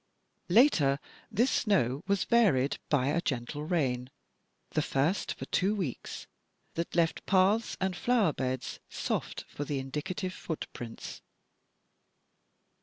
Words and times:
Later 0.49 0.99
this 1.29 1.51
light 1.57 1.61
snow 1.61 2.03
was 2.07 2.23
varied 2.23 2.79
by 2.89 3.09
"a 3.09 3.21
gentle 3.21 3.63
rain, 3.65 4.09
the 4.71 4.81
first 4.81 5.35
for 5.35 5.45
two 5.45 5.75
weeks," 5.75 6.25
that 6.73 6.95
left 6.95 7.23
paths 7.27 7.77
and 7.79 7.95
flower 7.95 8.33
beds 8.33 8.79
soft 8.89 9.45
for 9.47 9.63
the 9.63 9.77
indicative 9.77 10.33
footprints. 10.33 11.21